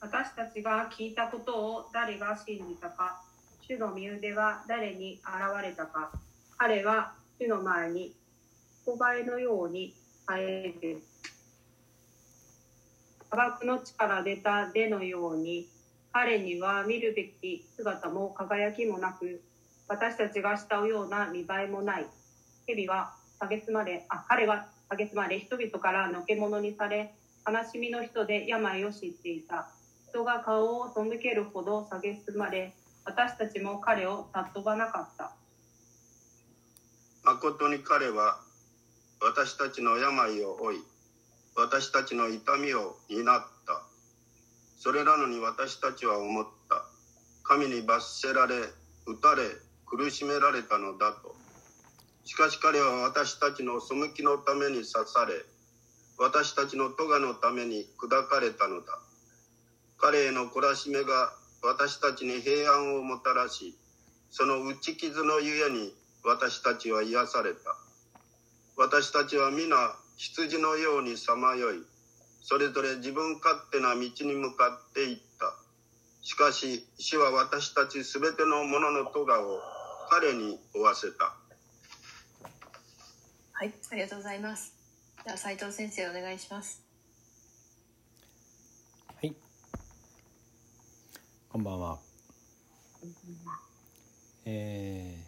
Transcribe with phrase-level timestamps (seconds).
[0.00, 3.22] 私たちが聞いたことを誰が信じたか、
[3.60, 6.12] 主の身腕は誰に現れたか、
[6.58, 8.14] 彼は主の前に
[8.84, 9.94] 小林のように
[10.28, 11.02] 生える。
[13.30, 15.68] 砂漠の地から出た出のように、
[16.12, 19.42] 彼には見るべき姿も輝きもなく、
[19.88, 22.06] 私たちが慕うような見栄えもない。
[22.66, 27.14] 蛇は蔑まれ、あ、彼は蔑まれ、人々からのけ者にされ、
[27.46, 29.68] 悲しみの人で病を知っていた。
[30.16, 32.72] 人が顔を背けるほど蔑まれ、
[33.04, 35.32] 私たちも彼を尊ばなかった。
[37.22, 38.40] 誠に彼は
[39.20, 40.78] 私たちの病を負い、
[41.54, 43.82] 私たちの痛みを担った。
[44.78, 46.86] それなのに私たちは思った。
[47.42, 48.56] 神に罰せられ、
[49.06, 49.42] 打たれ、
[49.84, 51.36] 苦しめられたのだと。
[52.24, 55.44] しかし彼は私たちの背きのために刺され、
[56.16, 58.98] 私たちの咎のために砕かれたのだ。
[59.98, 61.32] 彼への懲らしめが
[61.62, 63.76] 私たちに平安をもたらし、
[64.30, 65.92] その打ち傷のゆえに
[66.24, 67.76] 私たちは癒された。
[68.76, 71.82] 私たちは皆羊のようにさまよい、
[72.42, 75.54] それぞれ自分勝手な道に向かっていった。
[76.22, 79.60] しかし、主は私たちすべてのものの咎を
[80.10, 81.36] 彼に負わせた。
[83.52, 84.74] はい、ありがとうございます。
[85.24, 86.82] では斉藤先生お願いします。
[89.14, 89.34] はい。
[91.56, 91.98] こんばんは。
[94.44, 95.24] え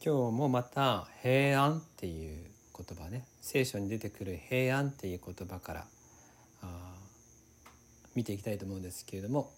[0.00, 2.46] ー、今日もまた平安っていう
[2.78, 5.86] 言葉ね聖書に出てくる平安っていう言葉から
[6.62, 6.94] あ
[8.14, 9.50] 見ていきたいと思うんですけれども、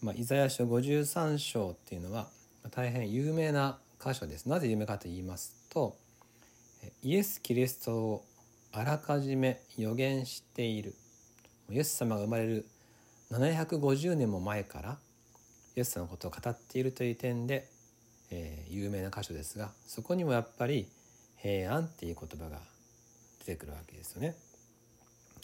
[0.00, 2.28] まあ、イザヤ書53章っていうのは
[2.70, 4.46] 大変有名な箇所です。
[4.46, 5.94] なぜ有名かと言いますと
[7.02, 8.24] イエス・キリストを
[8.72, 10.94] あらかじめ予言している
[11.68, 12.66] イエス様が生まれる
[13.30, 14.98] 750年も前から
[15.78, 17.68] イエス様のことを語っているという点で、
[18.32, 20.88] えー、有名な箇所ですがそこにもやっぱり
[21.36, 22.58] 平安っていう言葉が
[23.38, 24.34] 出てくるわけですよね。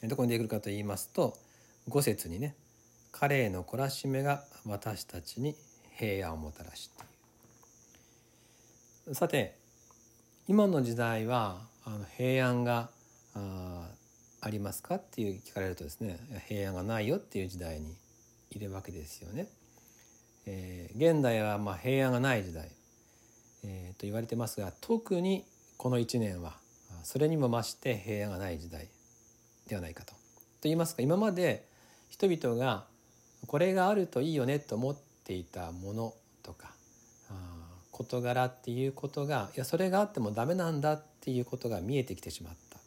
[0.03, 1.39] どこに出てくるかと言いますと
[1.89, 2.57] 五節にね
[3.13, 5.55] 「彼への懲らしめが私たちに
[5.93, 6.97] 平安をもたらし」っ
[9.05, 9.57] ていうさて
[10.49, 12.91] 今の時代はあの平安が
[13.35, 13.89] あ
[14.41, 17.95] ありますかっていう聞かれるとですね平安がないよっていう時代に
[18.51, 19.47] いるわけですよね。
[20.47, 22.71] えー、現代はまあ平安がない時代、
[23.65, 25.45] えー、と言われてますが特に
[25.77, 26.55] この1年は
[27.03, 28.89] それにも増して平安がない時代
[29.69, 30.13] ではないかと。
[30.13, 30.19] と
[30.65, 31.67] 言いますか今まで
[32.09, 32.85] 人々が
[33.47, 36.73] これがあるといいよねと思っていたものとか
[37.95, 42.79] 事柄っていうことがいやそれがあってもダメなんだっていうことが見えてきてしまった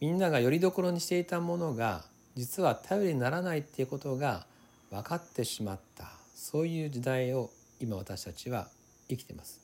[0.00, 2.04] みんながよりどころにしていたものが
[2.36, 4.46] 実は頼りにならないっていうことが
[4.90, 7.50] 分かってしまったそういう時代を
[7.80, 8.68] 今私たちは
[9.08, 9.60] 生きてます。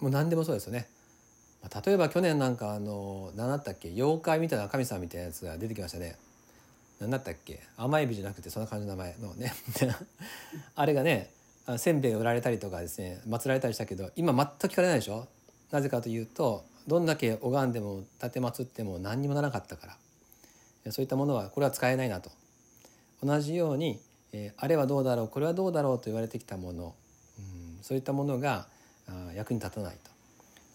[0.00, 0.88] もう何でもそうですよね。
[1.84, 6.16] 例えば去年なんかあの何だったっけ妖怪みたいな神様みたいなやつが出てきましたね。
[7.00, 9.52] 何だったっけ甘エビじゃなくてそんな感じの名前のね。
[10.74, 11.30] あれがね
[11.78, 15.26] せんべい売られたりとかですね祀られたりしたけど今全く聞かれないでしょ。
[15.70, 19.86] なぜかというとどんだけ拝んでも立て祀っても何にもならなかったか
[20.84, 20.92] ら。
[20.92, 22.30] そういったものはこれは使えないなと。
[23.22, 24.00] 同じように、
[24.32, 26.94] えー、あれはどうだろうこれはどうだろうと言われてきたもの、
[27.38, 28.68] うん、そういったものが
[29.34, 30.16] 役に立たないと。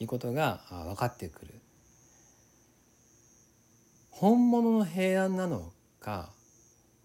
[0.01, 1.53] いうことが分かってくる。
[4.09, 6.29] 本物の平安なのか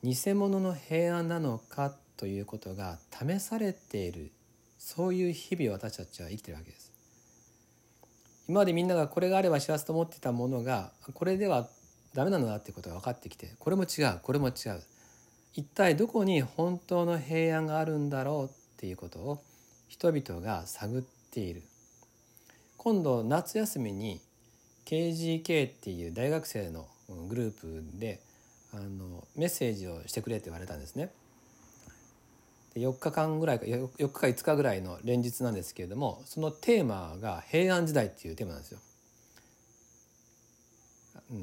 [0.02, 4.32] 偽物の平安なのかということが試されている
[4.78, 6.92] そういう日々を私たちは生きてるわけです。
[8.48, 11.68] 今までみんながこれがあれば幸せと思ってたものがこれでは
[12.14, 14.82] ダメなのだっていうことが分かってきてこれも違うこれも違う。
[15.56, 19.42] 一体どこに本当の平安があるんだろうっていうことを
[19.88, 21.62] 人々が探っている
[22.76, 24.20] 今度夏休みに
[24.84, 26.86] KGK っていう大学生の
[27.28, 28.20] グループで
[28.72, 31.10] あのメッセージをしてくれって言われたんですね。
[32.74, 38.78] 4日間ぐらいか4日か5日ぐらいの連日なんですけれどもそのテーマが平安時代っていうテーマなんですよ。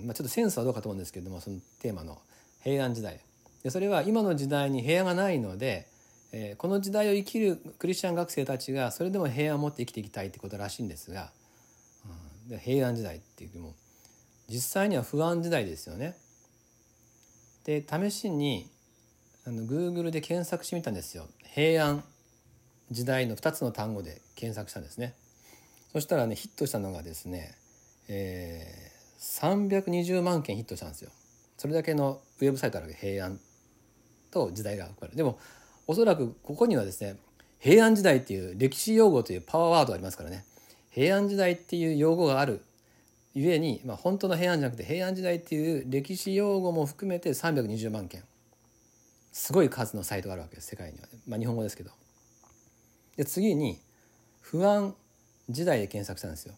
[0.06, 2.22] まあ、ちょっとセンスはどうかと思うんですけれどもそのテーマの
[2.62, 3.20] 平安時代
[3.64, 5.88] でそれは今の時代に平安がないので、
[6.34, 11.32] えー、この時代を生きるクリスチャン学生たちがそれでも平安を持って生きていきたいってことらしいんですが、
[12.46, 13.76] うん、で平安時代っていうも
[14.50, 16.16] 実際には不安時代ですよね。
[17.64, 18.70] で試しに
[19.46, 21.28] あの Google で検索してみたんですよ。
[21.44, 22.04] 平安
[22.92, 25.16] 時代の2つの単語で検索したんですね。
[25.94, 27.56] そしたらねヒットしたのがですね、
[28.10, 31.12] えー、320万件ヒットしたんですよ。
[31.58, 33.40] それだけのウェブサイトあるわけ平安。
[34.34, 35.16] と時代が分かる。
[35.16, 35.38] でも
[35.86, 37.18] おそらくここにはですね
[37.60, 40.46] 平安時代っていう歴史用語というパワーワードがありますからね。
[40.90, 42.62] 平安時代っていう用語がある。
[43.36, 48.24] ゆえに、まあ、本当の平安じゃなくて平安時代っていう歴史用語も含めて320万件。
[49.32, 51.92] すごい数のサイトがあるわけです世界には、まあ、日本語ですけど。
[53.18, 53.80] で次に
[54.42, 54.94] 不安
[55.50, 56.54] 時代で検索したんですよ。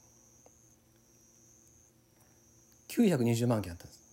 [2.90, 4.05] 920万件あったんです。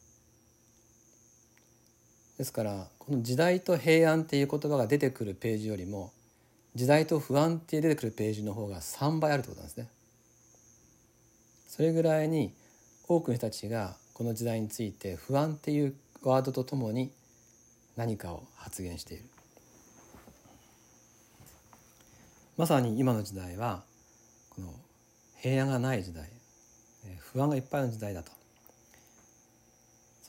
[2.38, 6.12] ですからこの時代と平安っていう言葉が出てくるページよりも
[6.74, 9.88] 時代と不安って出てくるページの方が3倍あるってことなんですね。
[11.68, 12.54] それぐらいに
[13.08, 17.12] 多くの人たちがこの時代について不安っていうワードとともに
[17.96, 19.24] 何かを発言している。
[22.56, 23.82] まさに今の時代は
[24.50, 24.72] この
[25.36, 26.28] 平安がない時代
[27.32, 28.32] 不安がいっぱいの時代だと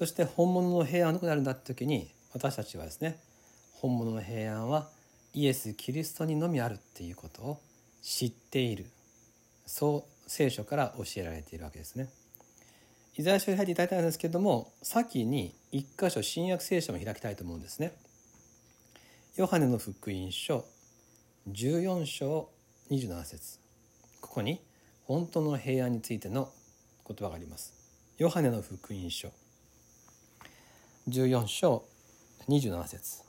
[0.03, 3.21] そして本物の平安はどこにあるんだって時に私たちはですね
[3.71, 4.89] 本物の平安は
[5.33, 7.61] イエス・キリストにのみあるっていうことを
[8.01, 8.85] 知っている
[9.65, 12.09] そう聖書から教えられているわけですね。
[13.15, 17.93] イザヤ書に入っていただいたんですけれども先に一箇所新約聖書も開きたいと思うんですね。
[19.37, 20.65] ヨハネの福音書
[21.49, 22.49] 14章
[22.91, 23.57] 27節
[24.19, 24.59] ここに
[25.05, 26.51] 本当の平安についての
[27.07, 27.73] 言葉があります。
[28.17, 29.31] ヨハネの福音書
[31.09, 31.83] 14章
[32.47, 33.23] 27節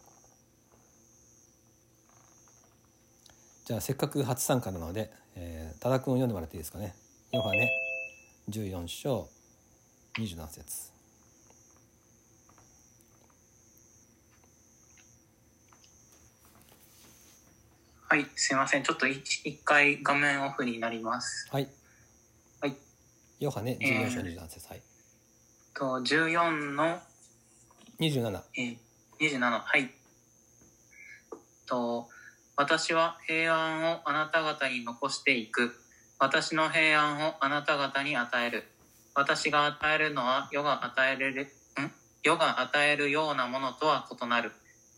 [3.64, 6.94] じゃあせっかく初参加なので、えー、多田君を読んでもらっていいですかね。
[7.32, 7.68] ヨハネ
[8.48, 9.28] 14章
[10.18, 10.92] 27節
[18.08, 18.84] はい、すいません。
[18.84, 21.48] ちょっと一回画面オフになります。
[21.50, 21.68] はい。
[22.60, 22.76] はい。
[23.40, 24.82] ヨハネ14章27節、はい。
[25.74, 27.00] と、14の、
[28.00, 28.42] 27。
[28.56, 28.76] えー、
[29.20, 29.90] 27、はい。
[31.66, 32.08] と、
[32.56, 35.74] 私は平安をあなた方に残していく。
[36.18, 38.64] 私の平安をあなた方に与える。
[39.14, 41.46] 私が与えるのは世が与える、ん？
[42.22, 44.52] 世が与えるようなものとは異なる。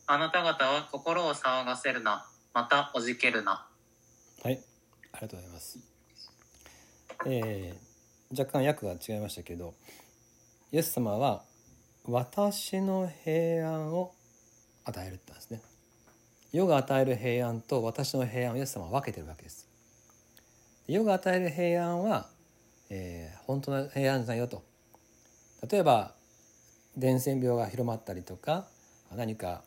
[0.06, 2.26] あなた方は心を騒がせるな。
[2.54, 3.66] またおじけるな。
[4.42, 4.62] はい。
[5.12, 5.78] ありがとうございます。
[7.26, 9.74] えー、若干訳が違いましたけど、
[10.72, 11.42] イエス様は
[12.08, 14.12] 私の平安を
[14.84, 15.62] 与えるって言ったんですね。
[16.52, 19.68] 世が与える平安と私の平安をイエス様は分けてるわけです。
[20.86, 22.28] 世が与える平安は、
[22.90, 24.62] えー、本当の平安じゃないよと。
[25.70, 26.12] 例えば
[26.96, 28.66] 伝染病が広まったりとか
[29.14, 29.62] 何か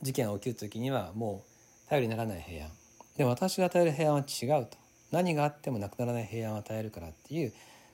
[0.00, 1.44] 事件が起きる時にはも
[1.86, 2.70] う頼りにならない平安
[3.16, 4.78] でも私が与える平安は違うと
[5.10, 7.52] 何があってもなくならない平安を与えるからっていう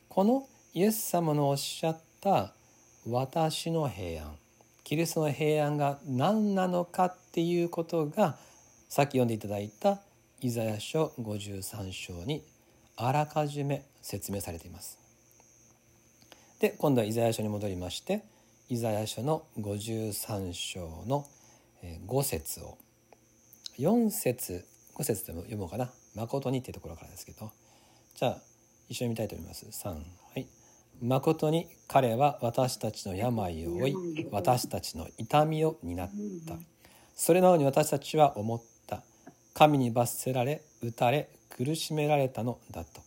[0.08, 2.54] このイエス様のおっしゃった
[3.10, 4.37] 私の平安。
[4.84, 8.37] キリストの平安が何なのかっていうことが
[8.88, 10.00] さっき読んでいただいた
[10.40, 12.43] イザヤ書53章に
[12.96, 14.99] あらかじめ説明されています。
[16.60, 18.22] で今度はイザヤ書に戻りまして
[18.69, 21.26] イザヤ書の53章の
[22.06, 22.78] 5節を
[23.78, 24.66] 4節
[24.96, 27.52] 5節でも読もうかな「誠に」っていうところからですけど。
[28.19, 28.38] じゃあ
[28.88, 29.64] 一緒に見たいと思います。
[29.66, 30.00] 3は
[30.34, 30.49] い
[31.00, 36.10] 「誠に彼は私たちの病を負い私たちの痛みを担っ
[36.46, 36.54] た」
[37.14, 39.02] それなのに私たちは思った。
[39.52, 43.00] 神に罰せられ打たれ苦しめられたのだと。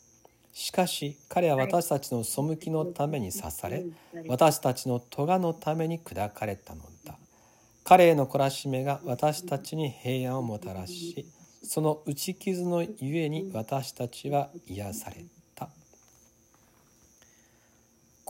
[0.52, 3.86] しかし彼は私たちの背きのために刺され
[4.28, 7.18] 私たちの咎のために砕かれたのだ。
[7.86, 11.26] 彼への懲らしめが私たちに平安をもたらし
[11.64, 15.41] その打ち傷のゆえに私たちは癒された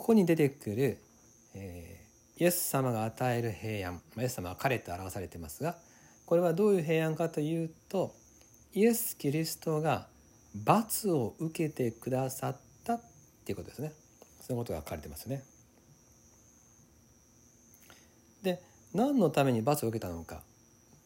[0.01, 0.97] ここに出てくる、
[1.53, 5.77] えー、イエス様が与える平安イエス様は彼と表されてますが
[6.25, 8.15] これはどういう平安かというと
[8.73, 10.07] イエス・キリストが
[10.55, 13.01] 罰を受けてくださったっ
[13.45, 13.93] ていうことですね。
[14.39, 15.43] そのことが書かれてますね。
[18.41, 18.59] で
[18.95, 20.41] 何のために罰を受けたのか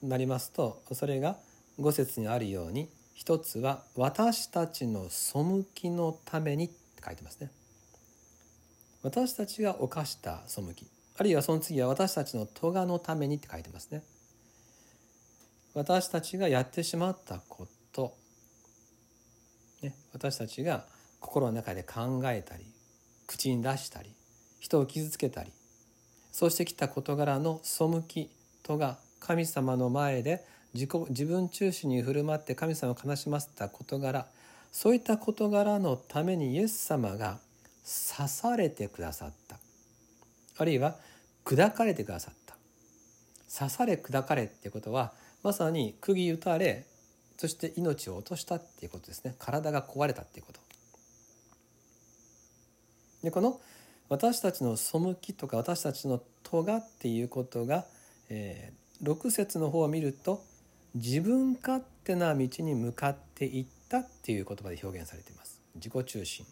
[0.04, 1.38] なりますとそれが
[1.80, 5.40] 五節にあるように一つは私たちの背
[5.74, 6.76] きのためにって
[7.06, 7.52] 書いてますね。
[9.06, 14.02] 私たちが犯した背きあるいはその次は私たちの咎のためにって書いてますね。
[15.76, 18.16] 私たちがやってしまったこと、
[19.84, 20.88] ね、私たちが
[21.20, 22.66] 心の中で考えたり
[23.28, 24.10] 口に出したり
[24.60, 25.52] 人を傷つけたり
[26.32, 28.32] そうしてきた事柄の背き
[28.64, 30.44] とが神様の前で
[30.74, 34.26] 自己自分中心に振る舞って神様を悲しませた事柄
[34.72, 37.40] そういった事柄のためにイエス様が
[37.86, 39.60] 刺されてくださった。
[40.58, 40.96] あるいは
[41.44, 42.56] 砕かれてくださった。
[43.58, 45.14] 刺され砕かれっていうことは
[45.44, 46.86] まさに釘打たれ
[47.38, 49.36] そして命を落としたっていうことですね。
[49.38, 50.60] 体が壊れたっていうこと。
[53.24, 53.60] でこの
[54.10, 57.86] 私たちの背きとか私たちの咎っていうことが、
[58.30, 60.44] えー、6節の方を見ると
[60.94, 65.62] 自分勝手な道に向かっていったっていう言葉で表現されています。
[65.76, 66.46] 自己中心。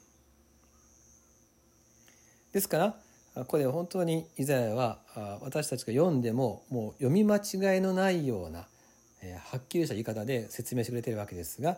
[2.54, 2.96] ですか
[3.36, 5.00] らこれ本当にイザヤは
[5.42, 11.78] 私たちが読んでももう読み間違いのないようなはっきりした言い方で説明してくれてるわけですが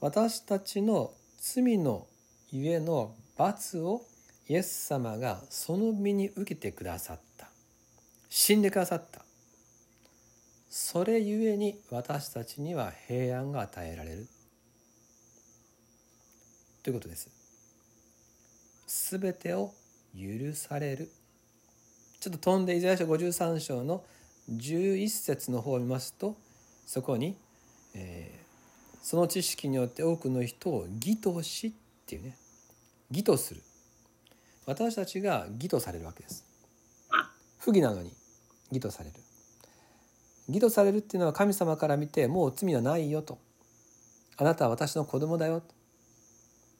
[0.00, 2.06] 私たちの罪の
[2.50, 4.02] ゆえの罰を
[4.48, 7.48] イエス様がその身に受けてくださった。
[8.28, 9.24] 死んでくださった。
[10.68, 14.28] それゆえに私たちには平安が与えられる。
[16.82, 17.28] ということです。
[18.86, 19.72] すべてを
[20.14, 21.10] 許される。
[22.20, 24.04] ちょっと飛んでイザヤ書53章の
[24.50, 26.36] 11節の方を見ますと
[26.86, 27.36] そこに、
[27.94, 31.72] えー、その知識によって多くの人を義としっ
[32.06, 32.36] ていうね
[33.10, 33.62] 義とする。
[34.66, 36.44] 私たちが義とされるわけです。
[37.58, 38.12] 不義なのに
[38.70, 39.16] 義とされる。
[40.48, 43.38] 義とされるっていうのは神様から見てもう罪はないよと。
[44.36, 45.62] あなたは私の子供だよ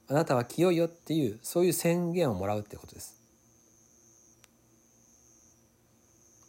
[0.08, 3.24] あなたは清いよっていうそういう宣言をもらうってことです。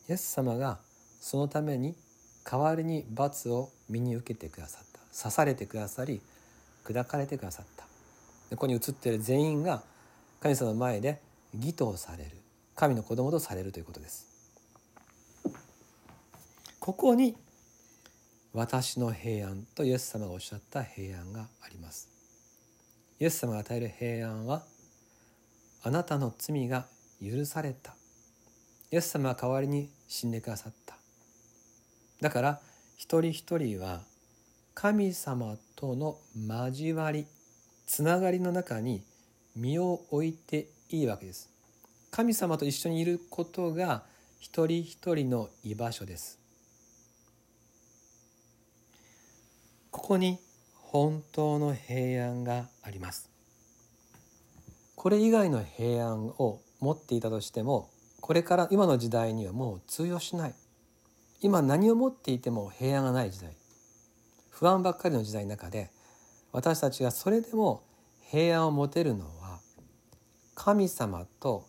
[0.08, 0.80] イエス様が
[1.20, 1.96] そのために
[2.44, 5.00] 代わりに罰を身に受けてくださった。
[5.18, 6.22] 刺されてくださり
[6.84, 7.86] 砕かれてくださった。
[8.52, 9.82] ここに映っている全員が
[10.40, 11.20] 神様の前で
[11.54, 12.32] 義とされる。
[12.76, 14.28] 神の子供とされるということです。
[16.80, 17.36] ここに
[18.54, 22.10] 私の平安とイエス様がおっしゃった平安があります。
[23.20, 24.64] イエス様が与える平安は
[25.82, 26.86] あなたの罪が
[27.22, 27.96] 許された。
[28.92, 30.98] イエス様は代わりに死んでくださった。
[32.22, 32.62] だから
[32.98, 34.02] 一人一人は
[34.74, 37.28] 神様との交わり
[37.86, 39.04] つながりの中に
[39.56, 41.50] 身を置いていいわけです。
[42.12, 44.04] 神様と一緒にいることが
[44.40, 46.40] 一人一人の居場所です。
[49.92, 50.40] ここに
[50.74, 53.30] 本当の平安があります。
[54.96, 57.90] これ以外の平安を持っていたとしても
[58.26, 60.56] これから今の時代にはもう通用しない。
[61.42, 63.56] 今何を持っていても平安がない時代。
[64.50, 65.92] 不安ばっかりの時代の中で
[66.52, 67.84] 私たちがそれでも
[68.22, 69.60] 平安を持てるのは
[70.56, 71.68] 神様と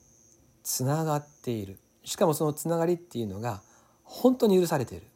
[0.63, 1.79] つながっている。
[2.05, 3.61] しかもそのつながりっていうのが
[4.03, 5.09] 本当に許されている。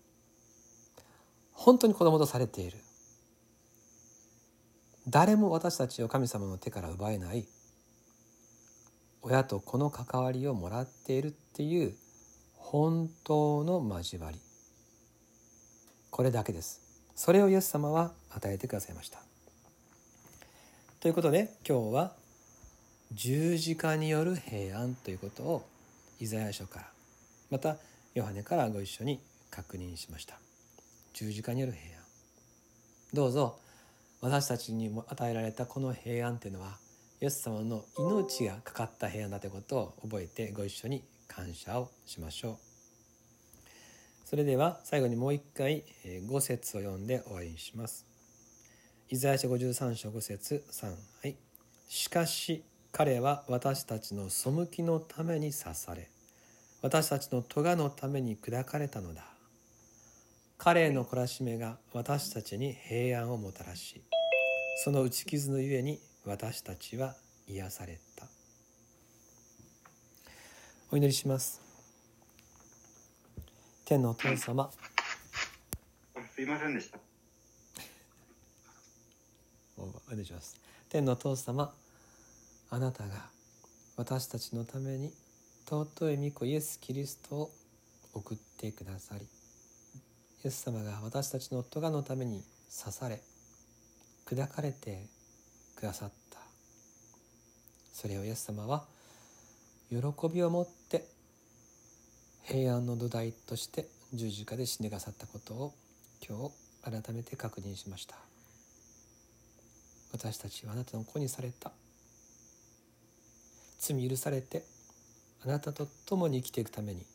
[1.53, 2.77] 本当に子供とされている。
[5.09, 7.49] 誰も私たちを神様の手から奪えない。
[9.23, 11.95] 親と子の関わりをもらっているっていう
[12.55, 14.39] 本当の交わり。
[16.11, 16.81] これだけです。
[17.15, 19.21] それをイエス様は与えてくださいました。
[21.01, 22.13] ということで今日は
[23.13, 25.67] 十字架による平安ということを
[26.19, 26.87] イザヤ書から
[27.51, 27.77] また
[28.15, 30.39] ヨハネからご一緒に確認しました。
[31.13, 32.05] 十字架による平安。
[33.13, 33.59] どうぞ
[34.21, 36.77] 私たちにも与えられたこの平安っていうのは
[37.23, 42.57] イエス様の命がかかった平安だということを覚えてご一緒に感謝をしましょう。
[44.25, 48.07] それでは最後にもう一回5節を読んで終わりにします。
[49.11, 50.95] イザヤ書53章5節3は
[51.27, 51.37] い。
[51.89, 56.09] しかし彼は私たちの背きのために刺され
[56.81, 59.25] 私たちの咎のために砕かれたのだ。
[60.57, 64.03] 彼への懲らしめが私たちに平安をもたらし
[64.85, 67.15] その打ち傷のゆえに私たちは
[67.47, 68.27] 癒された。
[70.91, 71.61] お祈りします。
[73.85, 74.71] 天のお父様。
[76.35, 76.99] すいませんでした。
[79.77, 80.61] お願いします。
[80.91, 81.73] 天のお父様
[82.69, 83.31] あなたが
[83.97, 85.13] 私たちのために
[85.69, 87.51] 尊い御子イエス・キリストを
[88.13, 92.43] 送ってくださりイエス様が私たちの咎のために
[92.77, 93.23] 刺され
[94.27, 95.07] 砕かれて
[95.81, 96.39] くださった。
[97.93, 98.85] それをイエス様は
[99.89, 99.97] 喜
[100.33, 101.07] びを持って
[102.45, 105.75] 平安の土台として十字架で死んでくださったことを
[106.27, 106.51] 今
[106.93, 108.17] 日改めて確認しました。
[110.13, 111.73] 私たちはあなたの子にされた。
[113.79, 114.65] 罪許されて
[115.43, 117.07] あなたと共に生きていくために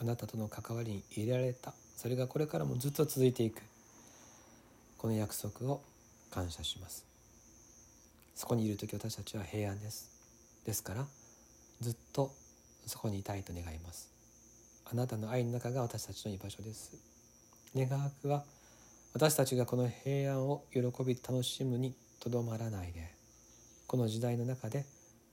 [0.00, 1.74] あなたとの関わりに入れられた。
[1.96, 3.62] それがこれからもずっと続いていく。
[4.98, 5.82] この約束を
[6.30, 7.09] 感謝します。
[8.40, 10.10] そこにいる時私たちは平安です。
[10.64, 11.04] ですから
[11.82, 12.32] ずっと
[12.86, 14.10] そこにいたいと願います。
[14.90, 16.94] あなたの愛の中が私たちの居場所です。
[17.76, 18.44] 願わくは
[19.12, 23.12] 私たちがこの平安を喜び楽しむにとどまらないで
[23.86, 24.86] この時代の中で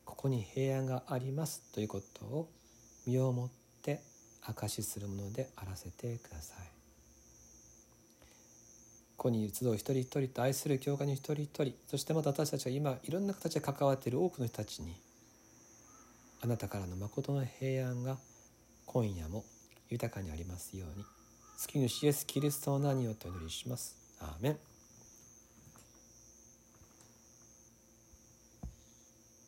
[0.04, 2.50] ここに平安がありますということを
[3.06, 3.50] 身をもっ
[3.84, 4.02] て
[4.42, 6.77] 証しするものであらせてください。
[9.18, 11.74] ここに集う一人一人と愛する教会の一人一人。
[11.88, 14.96] そしてまた私たちは今いろんな形で関わっている多くの人たちに
[16.44, 18.18] あなたからの誠の平安が
[18.86, 19.44] 今夜も
[19.90, 21.04] 豊かにありますように。
[21.58, 23.98] 月主イエスキリストの名によってお祈りします。
[24.22, 24.77] アーメン。